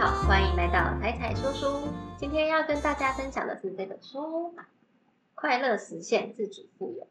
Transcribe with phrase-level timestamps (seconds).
[0.00, 1.86] 好，欢迎来到彩彩说书。
[2.16, 4.54] 今天要跟大家分享的是这本书
[5.34, 7.02] 《快乐实现自主富有》。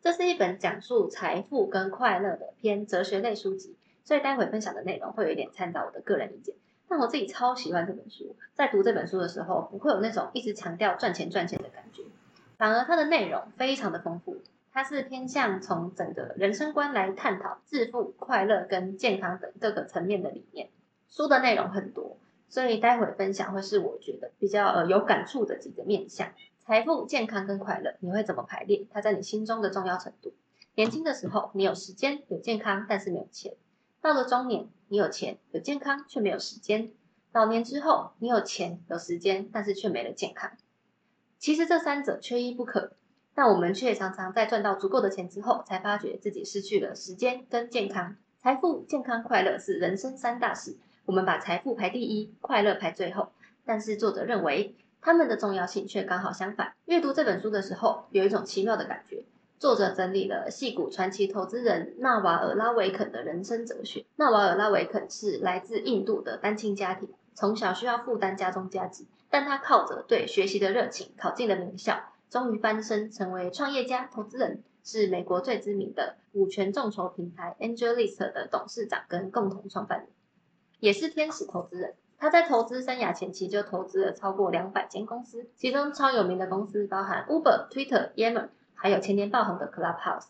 [0.00, 6.54] 这是一本讲述财富跟快乐的偏哲学类书籍，所以待会分享的内容会有一点参照我的个人意见。
[6.86, 12.04] 但我自己超喜欢这本书，在读这本书的时候，不会有那种一直强调赚钱赚钱的感觉，
[12.56, 14.36] 反而它的内容非常的丰富。
[14.72, 20.68] 它是偏向从整个人生观来探讨致富、快乐跟健康等各个层面的理念。
[21.10, 22.16] 书的内容很多，
[22.48, 28.86] 所以待会分享会是我觉得比较呃有感触的几个面向：财富、健康跟快乐，你会怎么排列？
[28.90, 30.32] 它在你心中的重要程度。
[30.76, 33.52] 年轻的时候，你有时间、有健康，但是没有钱；
[34.00, 36.92] 到了中年，你有钱、有健康，却没有时间；
[37.32, 40.52] 老年之后，你有钱、有时间，但是却没了健康。
[41.38, 42.92] 其实这三者缺一不可。
[43.32, 48.16] 但我们却常常在赚到足够的钱之后，才发觉自己失去了时间跟健康。
[48.38, 50.76] 财富、健康、快乐是人生三大事，
[51.10, 53.30] 我们把财富排第一，快乐排最后。
[53.66, 56.72] 但是作者认为，他们的重要性却刚好相反。
[56.84, 59.24] 阅读这本书的时候，有一种奇妙的感觉。
[59.58, 64.04] 作者整理了戏骨传奇投资人纳瓦尔拉维肯的人生哲学。
[64.14, 72.00] 纳瓦尔拉维肯是来自印度的单亲家庭，从小需要负担家中家计，但他靠着对学习的热情，考进了名校。
[72.30, 80.08] 终于翻身成为创业家、投资人，是美国最知名的股权众筹平台 Angelist 的董事长跟共同创办人，
[80.80, 81.94] 也是天使投资人。
[82.18, 90.26] 他在投资生涯前期就投资了超过两百间公司，其中超有名的公司包含 Uber、Twitter、Yammer，还有前年爆红的 Clubhouse。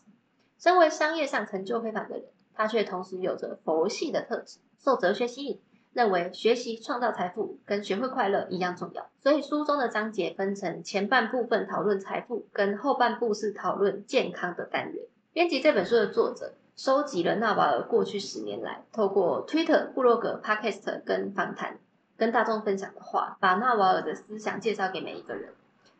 [0.57, 5.59] 身为商业上成就非凡的人，他却同时有着佛系的特质，受哲学吸引。
[5.93, 15.03] 认为学习创造财富跟学会快乐一样重要，所以书中的章节分成前半部分讨论财富，跟后半部是讨论健康的单元。
[15.33, 21.77] 编辑这本书的作者收集了纳瓦尔过去十年来透过 Twitter、布洛格、Podcast 跟访谈
[22.17, 25.53] 跟大众分享的话，把纳瓦尔的思想介绍给每一个人。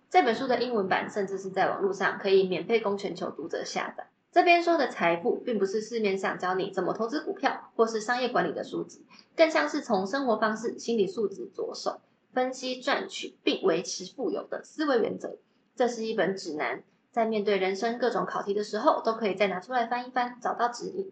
[0.09, 4.07] 这本书的英文版甚至是在网络上可以免费供全球读者下载。
[4.31, 9.05] 这边说的财富，并不是市面上教你怎么投资股票或是商业管理的书籍，
[9.37, 12.01] 更像是从生活方式、心理素质着手，
[12.33, 15.37] 分析赚取并维持富有的思维原则。
[15.75, 21.11] 这是一本指南，在面对人生各种考题的时候，都可以再拿出来翻一翻，找到指引。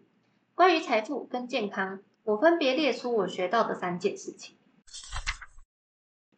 [0.54, 4.56] 关于财富跟健康，我分别列出我学到的三件事情。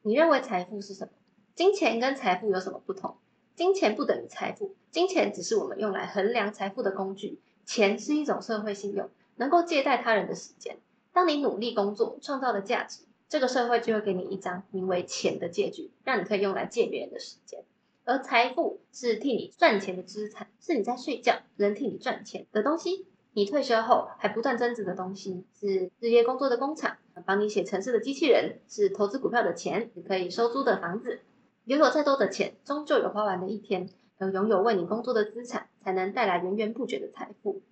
[0.02, 1.12] 你认为财富是什么？
[1.54, 3.16] 金钱跟财富有什么不同？
[3.54, 7.40] 金钱不等于财富，金钱只是我们用来衡量财富的工具。
[7.64, 10.78] 钱是一种社会信用，能够借贷他人的时间。
[11.12, 17.62] 当你努力工作，创造了价值，这个社会就会给你一张名为钱的借据，让你可以用来借别人的时间。
[18.04, 23.06] 而财富是替你赚钱的资产，是你在睡觉，人替你赚钱的东西。
[23.34, 31.20] 你退休后还不断增值的东西，是日夜工作的工厂，帮你写程式的机器人，是投资股票的钱，你可以收租的房子。
[31.64, 33.88] 拥有再多的钱，终究有花完的一天。
[34.18, 37.62] 能拥有为你工作的资产，才能带来源源不绝的财富。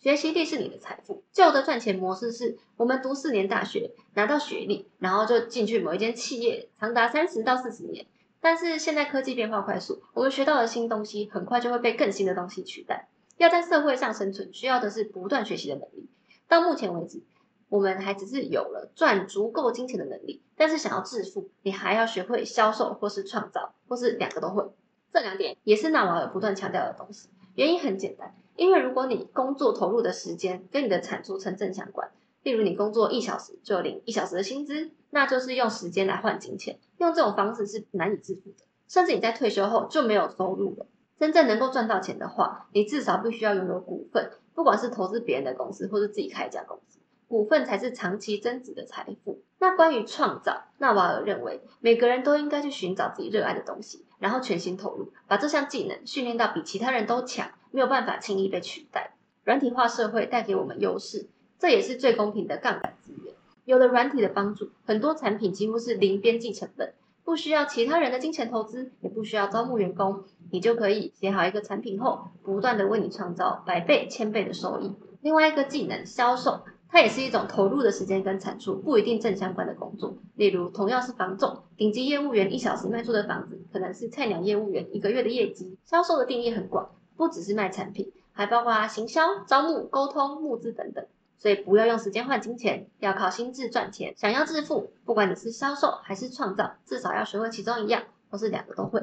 [0.00, 1.22] 学习力是你的财富。
[1.32, 8.06] 旧的赚钱模式是我们读四年大学，拿到学历，然后就进去某一间企业，长达三十到四十年。
[8.40, 13.08] 但是现在科技变化快速，我们学到的新东西，很快就会被更新的东西取代。
[13.36, 16.08] 要在社会上生存，需要的是不断学习的能力。
[16.48, 17.22] 到目前为止。
[17.68, 24.64] 我们还只是有了赚足够金钱的能力，但是想要致富，你还要学会销售或是创造，或是两个都会。
[25.12, 27.28] 这两点也是纳瓦尔不断强调的东西。
[27.56, 32.08] 原因很简单，因为如果你工作投入的时间跟你的产出成正相关，
[32.46, 36.78] 例如你工作一小时就领一小时的薪资，那就是用时间来换金钱。
[36.98, 40.86] 用这种方式是难以致富的，甚至你在退休后就没有收入了。
[41.18, 47.00] 真正能够赚到钱的话，你至少必须要拥有股份，不管是投资别人的公司，或是自己开一家公司。
[47.26, 49.42] 股份才是长期增值的财富。
[49.58, 59.16] 那关于创造，纳瓦尔认为每个人都应该去寻找自己热爱的东西，然后全心投入，把这项技能训练到比其他人都强，没有办法轻易被取代。
[59.42, 61.28] 软体化社会带给我们优势，
[61.58, 63.34] 这也是最公平的杠杆资源。
[63.64, 66.94] 有了软体的帮助，很多产品几乎是零边际成本，
[67.24, 74.94] 不需要其他人的金钱投资，也不需要招募员工，你就可以写好一个产品后，不断的为你创造百倍、千倍的收益。
[75.20, 76.60] 另外一个技能，销售。
[76.88, 80.16] 它也是一种投入的时间跟产出不一定正相关的工作。
[80.36, 85.76] 例如，同样是房仲，顶级业务员一小时卖出的房子，可能是菜鸟业务员一个月的业绩。
[85.84, 91.04] 销售的定义很广，不只是卖产品，还包括行销、招募、沟通、募资等等。
[91.38, 94.14] 所以，不要用时间换金钱，要靠心智赚钱。
[94.16, 99.02] 想要致富，不管你是销售还是创造，至少要学会其中一样，或是两个都会。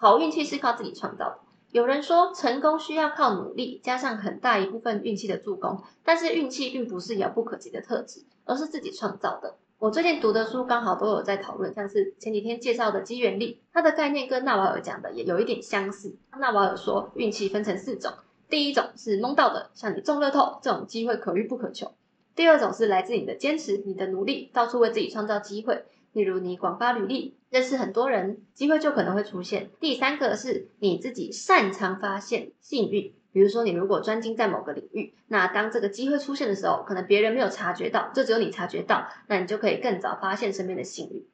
[0.00, 1.38] 好运气是靠自己创造的。
[1.70, 5.82] 有人说，成功需要靠努力，加上很大一部分运气的助攻。
[6.02, 9.56] 但是运气并不是遥不可及的特质，而是自己创造的。
[9.78, 16.16] 我最近读的书刚好都有在讨论，像是前几天介绍的机缘力，它的概念跟纳瓦尔讲的也有一点相似。
[16.40, 18.12] 纳瓦尔说，运气分成四种，
[18.48, 21.88] 第一种是蒙到的，像你中乐透这种机会可遇不可求；
[22.34, 25.84] 第二种是来自你的坚持、你的努力，到处为自己创造机会。
[26.12, 29.70] 例如你广发履历，认识很多人，机会就可能会出现。
[29.78, 41.26] 第三个是你自己擅长发现幸运，比如说你如果专精在某个领域，那当这个机会出现的时候，可能别人没有察觉到，就只有你察觉到，那你就可以更早发现身边的幸运。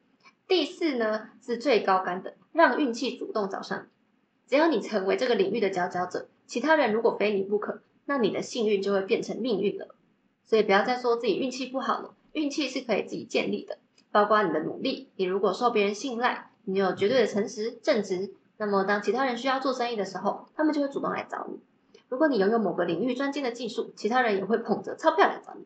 [0.47, 9.95] 第四呢是最高干的，让运气主动找上你，只要你成为这个领域的佼佼者，其他人如果非你不可，那你的幸运就会变成命运了。
[10.43, 13.79] 所以不要再说自己运气不好了，运气是可以自己建立的。
[14.11, 21.59] 包括你的努力，你如果受别人信赖，你有绝对的诚实正直，那么当其他人需要做生意的时候，他们就会主动来找你。
[22.07, 25.65] 如果你拥有某个领域专精的技术，其他人也会捧着钞票来找你。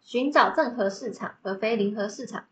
[0.00, 2.44] 寻找正和市场而非零和市场，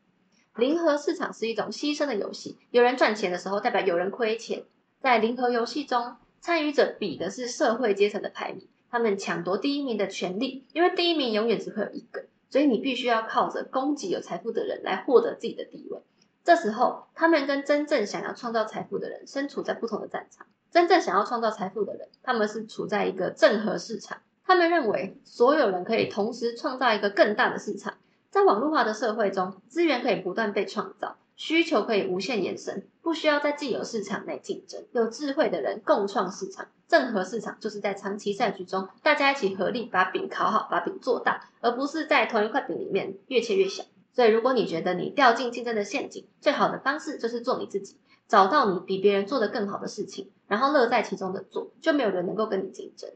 [0.57, 4.65] 零和市场是一种牺牲的游戏，有人赚钱的时候，代表有人亏钱。
[5.01, 12.25] 在零和游戏中，参与者比的是社会阶层的排名，他们抢夺第一名的权利，因为第一名永远只会有一个。
[12.49, 16.01] 所以你必须要靠着供给有财富的人来获得自己的地位。
[16.43, 20.47] 这时候，他们跟真正想要创造财富的人身处在不同的战场。
[20.71, 24.19] 真正想要创造财富的人，他们是处在一个正和市场。
[24.45, 27.95] 他们认为所有人可以同时创造一个更大的市场。
[28.31, 31.19] 在网络化的社会中，资源可以不断被创造。
[31.41, 34.85] 需求可以无限延伸，不需要在既有市场内竞争。
[34.93, 43.83] 有智慧的人共创市场，正和市场就是在长期赛局中，大家一起合力把饼烤好，把饼做大，而不是在同一块饼里面越切越小。
[44.13, 47.97] 所以，如果你觉得你掉进竞争的陷阱，最好的方式就是做你自己，
[48.29, 53.09] 找到你比别人做的更好的事情，然后乐在其中的做，就没有人能够跟你竞争。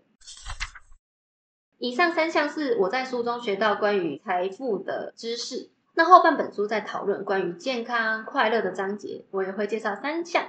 [1.76, 5.68] 以上三项是我在书中学到关于财富的知识。
[5.96, 10.48] 那后半本书在讨论关于健康快乐的章节，我也会介绍三项。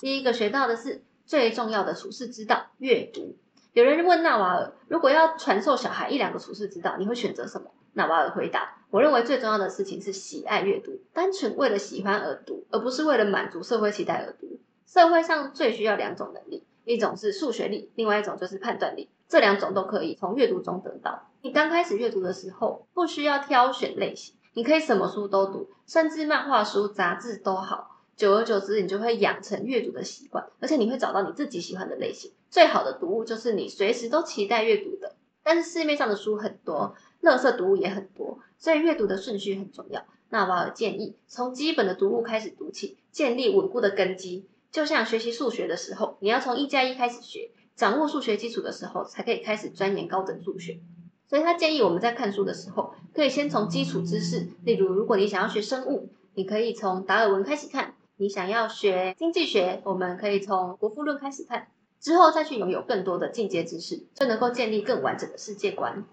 [0.00, 3.36] 第一个学到的是最重要的处世之道——阅读。
[3.74, 7.70] 有人问纳瓦尔，如果要传授小孩一两个处世之道，你会选择什么？
[7.92, 14.58] 纳瓦尔回答：我认为最重要的事情是喜爱阅读，单纯为了喜欢而读，而不是为了满足社会期待而读。
[14.86, 19.10] 社会上最需要两种能力，一种是数学力，另外一种就是判断力。
[19.28, 21.28] 这两种都可以从阅读中得到。
[21.46, 28.02] 你刚开始阅读的时候，不需要挑选类型，你可以什么书都读，甚至漫画书、杂志都好。
[28.16, 32.32] 久而久之，你就会养成阅读的习惯，而且你会找到你自己喜欢的类型。
[32.50, 35.14] 最好的读物就是你随时都期待阅读的。
[35.44, 40.02] 但是市面上的书很多，垃圾读物也很多，所以阅读的顺序很重要。
[40.30, 44.48] 那瓦尔建议从基本的读物开始读起，建立稳固的根基。
[44.72, 47.52] 就像学习数学的时候，你要从一加一开始学。
[47.76, 50.80] 掌握数学基础的时候，才可以开始钻研高等数学。
[51.28, 61.68] 所以他建议我们在看书的时候，可以先从基础知识，例如如果你想要学生物，你可以从达尔文开始看；你想要学经济学，我们可以从《国富论》开始看，
[61.98, 66.04] 之后再去拥有更多的进阶知识，就能够建立更完整的世界观。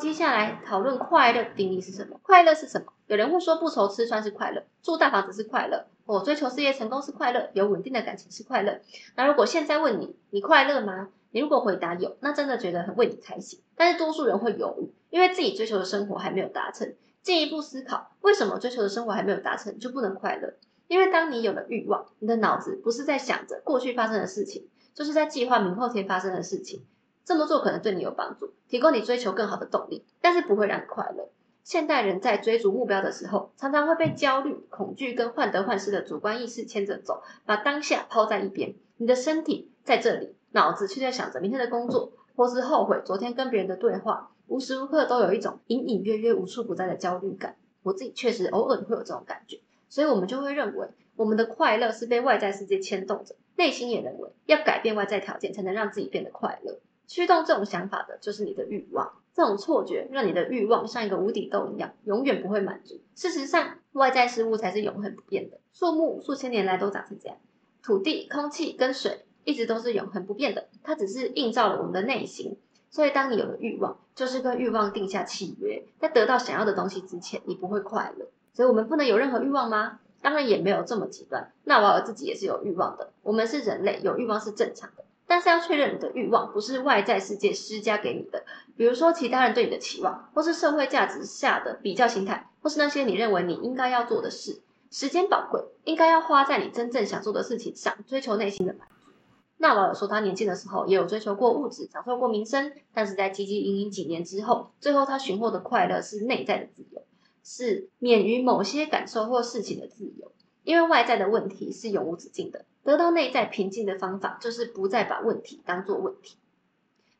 [0.00, 2.20] 接下来讨论快乐定义是什么？
[2.22, 2.92] 快乐是什么？
[3.06, 8.80] 有人会说不愁吃穿是快乐，住大房子是快乐，我追求事业成功是快乐，有稳定的感情是快乐。
[9.16, 11.08] 那如果现在问你，你快乐吗？
[11.30, 13.60] 你如果回答有，那真的觉得很为你开心。
[13.76, 16.94] 但是多数人会犹豫，因为自己追求的生活还没有达成。
[17.22, 20.54] 进一步思考，为什么追求的生活还没有达成就不能快乐？
[20.86, 26.86] 因为当你有了欲望，你的脑子不是在想着过去发生的事情，就是在计划明后天发生的事情。
[27.24, 31.28] 这么做可能对你有帮助，提供你追求更好的动力，但是不会让你快乐。
[31.68, 38.74] 现代人在追逐目标的时候，常常会被焦虑、恐惧跟患得患失的主观意识牵着走，把当下抛在一边。
[38.96, 47.56] 你的身体在这里，脑子却在想着明天的工作，或是后悔昨天跟别人的对话，无时无刻都有一种隐隐约约、无处不在的焦虑感。
[47.82, 49.60] 我自己确实偶尔会有这种感觉，
[49.90, 56.78] 所以我们就会认为我们的快乐是被外在世界牵动着，内心也认为要改变外在条件才能让自己变得快乐。
[57.06, 62.98] 驱动这种想法的就是你的欲望，这种错觉让你的欲望像一个无底洞一样，永远不会满足。
[63.14, 65.58] 事实上，外在事物才是永恒不变的。
[65.72, 67.36] 树木数千年来都长成这样，
[67.80, 72.56] 土地、空气跟水一直都是永恒不变的，它只是映照了我们的内心。
[72.90, 78.26] 所以，当你有了欲望，就是跟欲望定下契约，在得到想要的东西之前，你不会快乐。
[78.52, 80.00] 所以我们不能有任何欲望吗？
[80.20, 81.52] 当然也没有这么极端。
[81.62, 85.04] 纳瓦尔自己也是有欲望的，我们是人类，有欲望是正常的。
[85.28, 88.44] 但是要确认你的欲望不是外在世界施加给你的，
[88.78, 99.12] 比如说其他人对你的期望，或是社会价值下的比较心态，或是那些你认为你应该要做的事，时间宝贵，应该要花在你真正想做的事情上，追求内心的满足。
[99.58, 107.02] 那老友说，他年轻的时候也有追求过物质，享受过名声，但是在汲汲营营几年之后，最后他寻获的快乐是内在的自由，
[107.44, 110.32] 是免于某些感受或事情的自由。
[110.68, 116.36] 因为外在的问题是永无止境的，得到内在平静的方法就是不再把问题当做问题。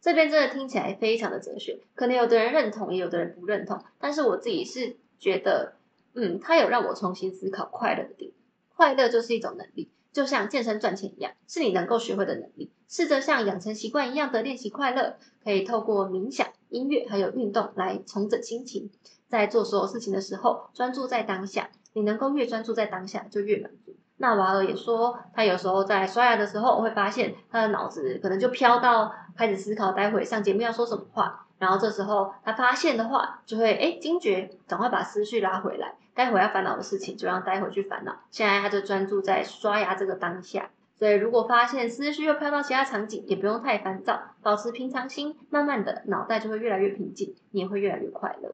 [0.03, 3.83] 这边真的听起来非常的哲学，可能有的人认同，也有的人不认同。
[3.99, 5.77] 但是我自己是觉得，
[6.13, 8.35] 嗯，它有让我重新思考快乐的定义。
[8.77, 12.71] 快乐就是一种能力，就像健身赚钱一样，是你能够学会的能力。
[12.87, 18.91] 试着像养成习惯一样的练习快乐，可以透过冥想、音乐还有运动来重整心情。
[19.27, 21.71] 在做所有事情的时候，专注在当下。
[21.93, 23.95] 你能够越专注在当下，就越满足。
[24.21, 31.47] 那瓦尔也说，他有时候在刷牙的时候，会发现他的脑子可能就飘到开始思考，待会上节目要说什么话。
[31.59, 38.17] 然后这时候他发现的话，就会哎惊觉，赶快把思绪拉回来，待会要烦恼的事情就让待会去烦恼。
[38.31, 40.71] 现在他就专注在刷牙这个当下。
[40.97, 48.53] 所以如果发现思绪又飘到其他场景，也不用太烦躁，保持平常心，慢慢的脑袋就会越来越平静，你也会越来越快乐。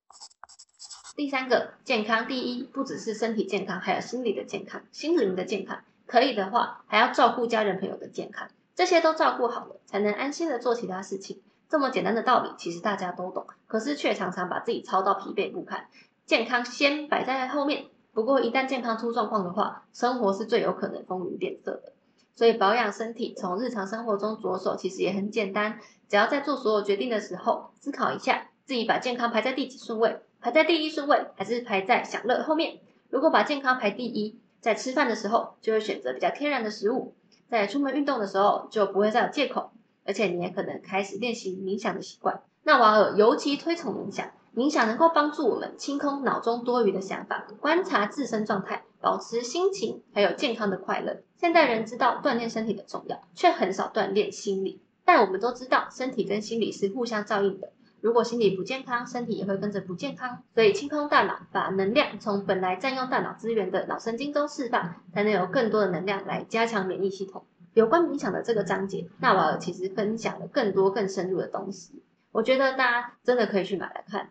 [1.17, 5.79] 第三个健康第一，不只是身体健康，还有心理的健康、心灵的健康。
[6.07, 11.41] 可以的话，还要照顾家人朋友的健康，这些都照顾好了，才能安心的做其他事情。
[11.69, 15.87] 这么简单的道理，其实大家都懂，可是却常常把自己操到疲惫不堪。
[16.27, 21.93] 健康先摆在后面，不过一旦健康出状况的话，生活是最有可能风云变色的。
[22.35, 25.79] 所以保养身体，从日常生活中着手，其实也很简单，
[26.09, 30.19] 只要在做所有决定的时候，思考一下自己把健康排在第几顺位。
[30.45, 32.81] 排在第一顺位，还是排在享乐后面？
[33.09, 37.15] 如果把健康排第一，在吃饭的时候就会选择比较天然的食物，
[37.49, 39.71] 在出门运动的时候就不会再有借口，
[40.05, 42.43] 而且你也可能开始练习冥想的习惯。
[42.63, 51.23] 那瓦尔尤其推崇冥想，冥想能够帮助我们清空脑中多余的想法，观察自身状态，保持心情还有健康的快乐。
[51.39, 57.71] 现代人知道锻炼身体的重要，却很少锻炼心理，但我们都知道身体跟心理是互相照应的。
[58.05, 60.43] 如果心理不健康，身体也会跟着不健康。
[60.55, 67.47] 所以清空大脑，把能量从本来占用大脑资源的脑神经中释放，才能有更多的能量来加强免疫系统。
[67.73, 72.03] 有关冥想的这个章节，纳瓦尔其实分享了更多更深入的东西。
[72.31, 74.29] 我觉得大家真的可以去买来看。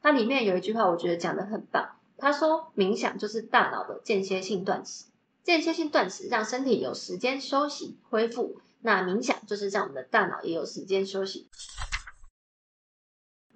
[0.00, 1.96] 它里面有一句话，我觉得讲的很棒。
[2.18, 5.06] 他说，冥想就是大脑的间歇性断食，
[5.42, 8.60] 间歇性断食让身体有时间休息恢复。
[8.82, 11.48] 那冥想就是让我们的大脑也有时间休息。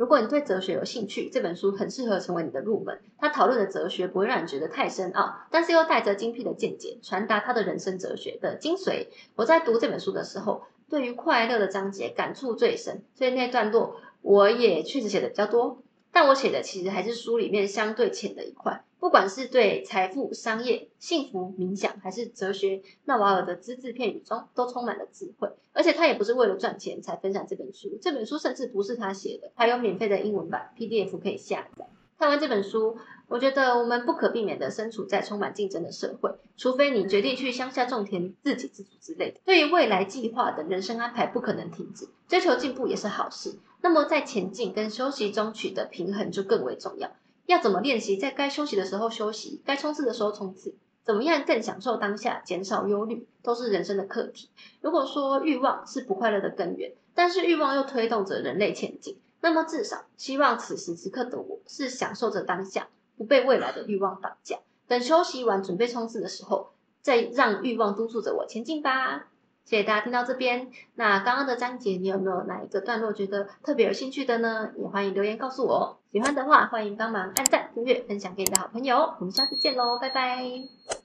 [0.01, 2.99] 如果你对哲学有兴趣，这本书很适合成为你的入门。
[3.19, 9.09] 他讨论的哲学不会让你觉得太深奥，但是又带着精辟的见解，传达他的人生哲学的精髓。
[9.37, 15.83] 我在读这本书的时候，对于快乐的章节感触最深，所以那段落我也确实写的比较多。
[16.13, 18.85] 但我写的其实还是书里面相对浅的一块。
[18.99, 25.49] 不管是对财富、商业、幸福、冥想，还是哲学，纳瓦尔的只字片语中都充满了智慧。
[25.73, 31.87] 而且他也不是为了赚钱才分享这本书，这本书甚至不是他写的，还有免费的英文版 PDF 可以下载。
[32.19, 32.99] 看完这本书，
[33.31, 39.39] 我觉得我们不可避免的身处在充满竞争的社会，除非你决定去乡下种田、自给自足之类的。
[39.45, 43.57] 对于未来计划的人生安排，不可能停止，追求进步也是好事。
[43.83, 47.09] 那么在前进跟休息中取得平衡就更为重要。
[47.47, 50.75] 要怎么练习在该休息的时候休息，该冲刺的时候冲刺？
[51.05, 54.51] 怎么样更享受当下，减少忧虑，都是人生的课题。
[54.81, 62.89] 如果说欲望是不快乐的根源，但是欲望又推动着人类前进，那么至少希望此时此刻的我是享受着当下，
[63.21, 64.57] 不被未来的欲望绑架。
[64.89, 66.71] 等休息完准备冲刺的时候，
[67.03, 69.27] 再让欲望督促着我前进吧。
[69.67, 70.71] 谢谢大家听到这边。
[70.95, 74.71] 那刚刚的章节，你有没有哪一个段落觉得特别有兴趣的呢？
[74.79, 75.99] 也欢迎留言告诉我。
[76.11, 79.15] 喜欢的话，欢迎帮忙按赞、订阅、分享给你的好朋友。
[79.19, 81.00] 我们下次见喽，拜拜。